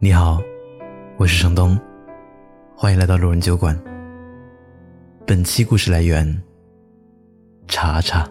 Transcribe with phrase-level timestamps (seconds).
[0.00, 0.40] 你好，
[1.16, 1.76] 我是程东，
[2.76, 3.76] 欢迎来到路人酒馆。
[5.26, 6.40] 本期故事来源：
[7.66, 8.24] 查查。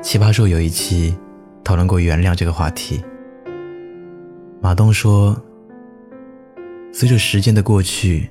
[0.00, 1.14] 奇葩说有一期
[1.62, 3.04] 讨论过原谅这个话题。
[4.58, 5.38] 马东说
[6.90, 8.30] ：“随着时间的过去，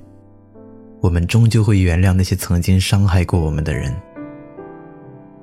[1.02, 3.96] 我们终究会原谅那些曾经伤害过我们的人。”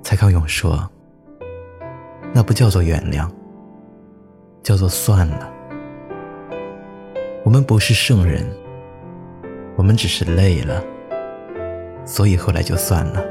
[0.02, 0.90] 蔡康永说
[2.34, 3.30] ：“那不叫做原谅。”
[4.64, 5.52] 叫做算了，
[7.44, 8.42] 我们不是圣人，
[9.76, 10.82] 我们只是累了，
[12.06, 13.22] 所以后来就算了。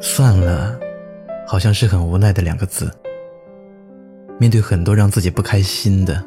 [0.00, 0.78] 算了，
[1.44, 2.88] 好像是很无奈的两个字。
[4.38, 6.24] 面对很多让自己不开心的，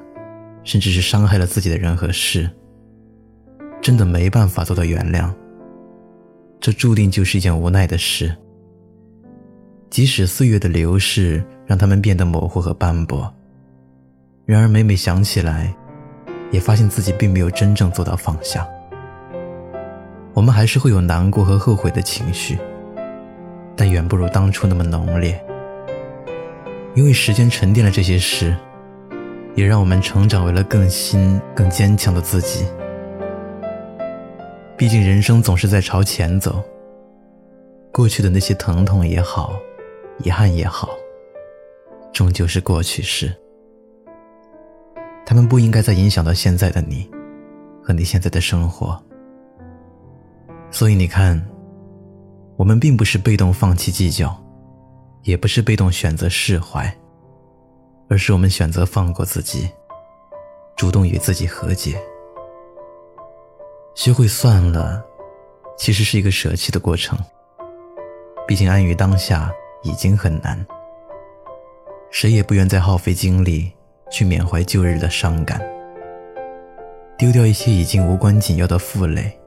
[0.65, 2.49] 甚至是伤害了自己的人和事，
[3.81, 5.33] 真的没办法做到原谅。
[6.59, 8.35] 这注定就是一件无奈的事。
[9.89, 13.33] 即使岁月的流逝让他们变得模糊和斑驳，
[14.45, 15.73] 然而每每想起来，
[16.51, 18.67] 也发现自己并没有真正做到放下。
[20.33, 22.57] 我们还是会有难过和后悔的情绪，
[23.75, 25.43] 但远不如当初那么浓烈。
[26.93, 28.55] 因为时间沉淀了这些事，
[29.55, 32.65] 也让我们成长为了更新、更坚强的自己。
[34.77, 36.63] 毕竟人生总是在朝前走，
[37.91, 39.53] 过去的那些疼痛也好。
[40.23, 40.89] 遗憾也好，
[42.15, 43.35] 终究是过去式。
[45.25, 47.11] 他们不应该再影响到现在的你，
[47.83, 48.97] 和你现在的生活。
[50.71, 51.45] 所以你看，
[52.55, 54.33] 我们并不是被动放弃计较，
[55.23, 56.89] 也不是被动选择释怀，
[58.07, 59.69] 而是我们选择放过自己，
[60.77, 62.01] 主动与自己和解。
[63.93, 65.03] 学会算了，
[65.77, 67.19] 其实是一个舍弃的过程。
[68.47, 69.51] 毕竟安于当下。
[69.85, 70.65] 已经很难，
[72.15, 73.69] 谁也不愿再耗费精力
[74.09, 75.61] 去缅怀旧日的伤感，
[77.17, 79.37] 丢掉一些已经无关紧要的负累，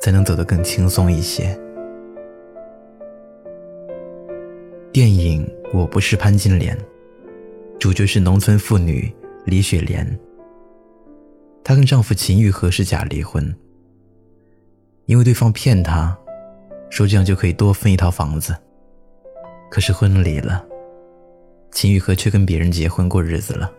[0.00, 1.54] 才能走得更轻松一些。
[4.90, 5.46] 电影
[5.78, 6.74] 《我不是潘金莲》，
[7.78, 9.14] 主角是农村妇女
[9.44, 10.18] 李雪莲，
[11.62, 13.54] 她跟丈夫秦玉和是假离婚，
[15.04, 16.16] 因为对方骗她，
[16.88, 18.56] 说这样就可以多分一套房子。
[19.70, 20.64] 可是婚离了，
[21.78, 23.72] 秦玉和却跟别人结婚过日子了。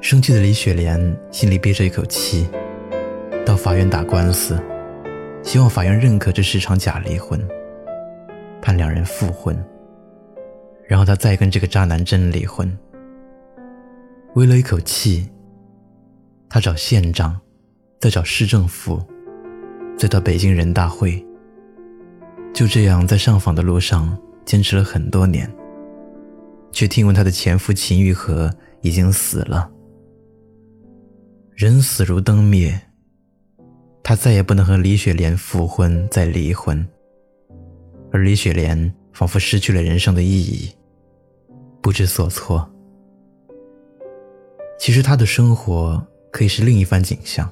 [0.00, 0.98] 生气的李雪莲
[1.30, 2.48] 心里憋着一口气，
[3.44, 4.58] 到法院打官司，
[5.42, 7.38] 希望法院认可这是场假离婚，
[8.62, 9.54] 判两人复婚，
[10.88, 12.66] 然后她再跟这个渣男真离婚。
[14.34, 15.28] 为了一口气，
[16.48, 17.38] 她找县长，
[18.00, 19.04] 再找市政府，
[19.98, 21.22] 再到北京人大会。
[22.54, 24.16] 就这样，在上访的路上
[24.46, 25.46] 坚持了很多年，
[26.72, 29.70] 却听闻她的前夫秦玉和已经死了。
[31.54, 32.80] 人死如灯灭，
[34.02, 36.84] 她再也不能和李雪莲复婚再离婚，
[38.10, 40.70] 而李雪莲仿佛失去了人生的意义，
[41.80, 42.68] 不知所措。
[44.80, 47.48] 其实她的生活可以是另一番景象，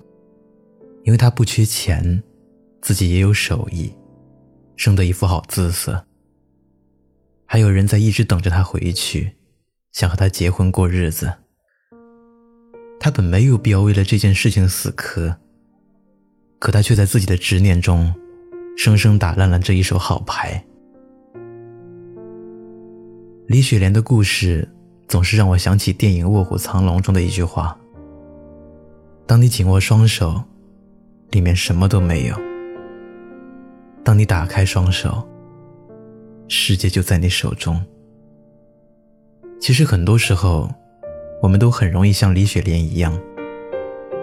[1.04, 2.22] 因为她不缺钱，
[2.80, 3.92] 自己也有手艺。
[4.76, 6.02] 生得一副好姿色，
[7.52, 9.32] 还有人在一直等着他回去，
[9.90, 11.32] 想和他结婚过日子。
[13.00, 15.36] 他本没有必要为了这件事情死磕，
[16.60, 18.14] 可他却在自己的执念中，
[18.76, 20.64] 生生打烂了这一手好牌。
[23.48, 24.68] 李雪莲的故事
[25.08, 27.76] 总是让我想起电影《卧虎藏龙》中的一句话
[29.26, 30.40] ：“当你紧握双手，
[31.32, 32.40] 里面什么都没有。”
[34.06, 35.28] 当你打开双手，
[36.52, 37.80] 世界就在你手中。
[39.60, 40.68] 其实很多时候，
[41.40, 43.16] 我们都很容易像李雪莲一样，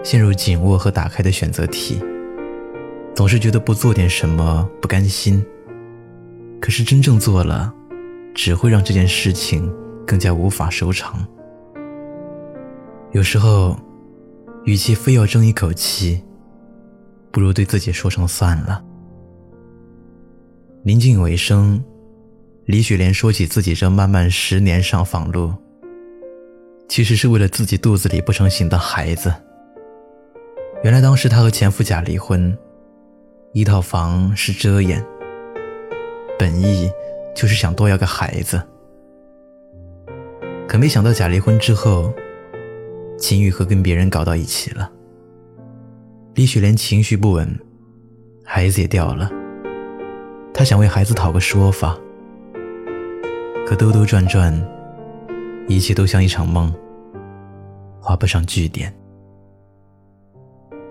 [0.04, 1.98] 陷入紧握和打开的选择题，
[3.14, 5.42] 总是觉得不做点什么不甘心。
[6.60, 7.72] 可是真正做了，
[8.34, 9.72] 只会让这件事情
[10.06, 11.26] 更加无法收场。
[13.12, 13.74] 有时候，
[14.66, 16.22] 与其非要争一口气，
[17.32, 18.84] 不如对自己说声算了。
[20.82, 21.82] 临近尾声，
[22.68, 25.54] 李雪莲说起自己这漫漫十年上访路，
[26.86, 29.32] 其实是为了自己肚子里不成形的孩子。
[30.84, 32.54] 原来当时她和前夫假离婚，
[33.54, 35.02] 一套房是遮掩，
[36.38, 36.92] 本意
[37.34, 38.62] 就是想多要个孩子。
[40.68, 42.12] 可没想到假离婚之后，
[43.18, 44.92] 秦玉和跟别人搞到一起了。
[46.34, 47.58] 李雪莲情绪不稳，
[48.44, 49.30] 孩子也掉了。
[50.52, 51.98] 她想为孩子讨个说法，
[53.68, 54.50] 可兜兜转转，
[55.68, 56.72] 一切都像一场梦，
[58.00, 58.90] 画不上句点。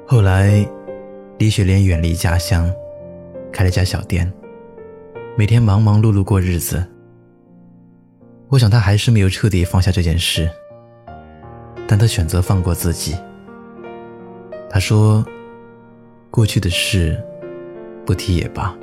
[0.05, 0.63] 后来，
[1.39, 2.71] 李雪莲远离家乡，
[3.51, 4.31] 开了家小店，
[5.35, 6.85] 每天忙忙碌碌过日子。
[8.47, 10.47] 我想她还是没有彻底放下这件事，
[11.87, 13.15] 但她选择放过自己。
[14.69, 15.25] 她说
[16.29, 17.19] ：“过去的事，
[18.05, 18.77] 不提也罢。”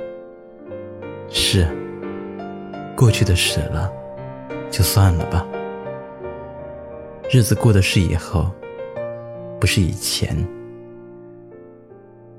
[1.31, 1.65] 是，
[2.95, 3.91] 过去的事了，
[4.71, 5.45] 就算了吧。
[7.29, 8.49] 日子过的是以后，
[9.59, 10.47] 不是以前。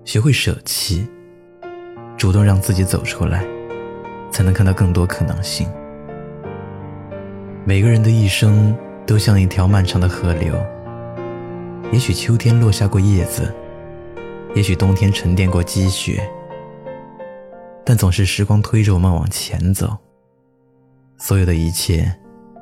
[0.04, 1.06] 学会舍弃，
[2.16, 3.44] 主动让自己走出来，
[4.30, 5.68] 才能看到更多可能性。
[7.64, 8.74] 每个人的一生
[9.04, 10.54] 都像一条漫长的河流，
[11.92, 13.52] 也许秋天落下过叶子，
[14.54, 16.26] 也许冬天沉淀过积雪，
[17.84, 20.05] 但总是时光推着我们往前走。
[21.18, 22.14] 所有的一切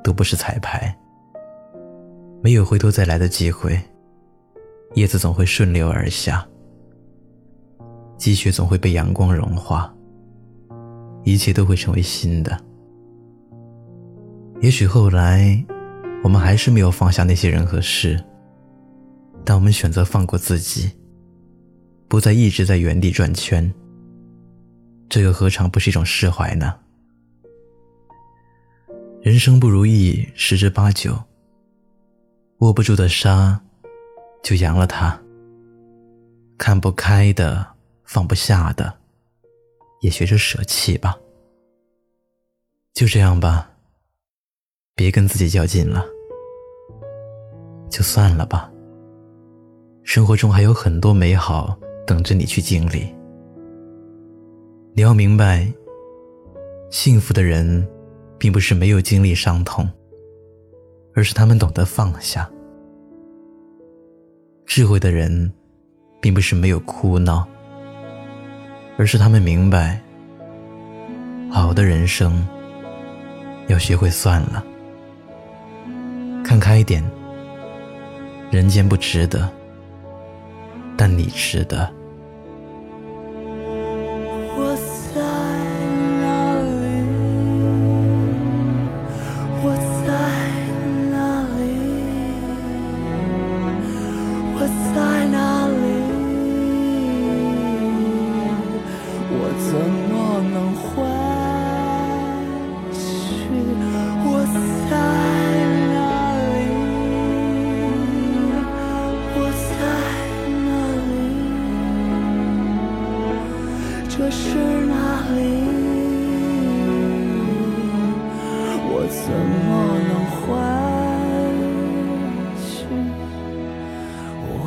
[0.02, 0.96] 都不是彩排，
[2.42, 3.80] 没有回头再来的机会，
[4.94, 6.46] 叶子总会顺流而下。
[8.16, 9.92] 积雪总会被阳光融化，
[11.24, 12.58] 一切都会成为新的。
[14.60, 15.62] 也许后来，
[16.22, 18.22] 我们还是没有放下那些人和事，
[19.44, 20.92] 但我们选择放过自己，
[22.08, 23.70] 不再一直在原地转圈。
[25.08, 26.72] 这又何尝不是一种释怀呢？
[29.24, 31.18] 人生不如意十之八九，
[32.58, 33.58] 握不住的沙，
[34.42, 35.18] 就扬了它；
[36.58, 37.66] 看不开的。
[38.04, 38.98] 放不下的，
[40.02, 41.16] 也学着舍弃吧。
[42.92, 43.70] 就这样吧，
[44.94, 46.04] 别跟自己较劲了，
[47.90, 48.70] 就算了吧。
[50.02, 51.74] 生活中还有很多美好
[52.06, 53.06] 等着你去经历。
[54.92, 55.66] 你要明白，
[56.90, 57.88] 幸福的人，
[58.38, 59.88] 并不是没有经历伤痛，
[61.14, 62.50] 而是他们懂得放下。
[64.66, 65.52] 智慧的人，
[66.20, 67.46] 并不是没有哭闹。
[68.96, 70.00] 而是他们明白，
[71.50, 72.46] 好的人生
[73.66, 74.64] 要学会算了，
[76.44, 77.04] 看开一点。
[78.50, 79.50] 人间不值得，
[80.96, 81.92] 但你值得。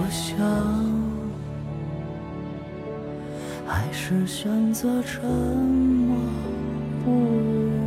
[0.10, 0.38] 想，
[3.66, 6.18] 还是选择沉默
[7.04, 7.87] 不语。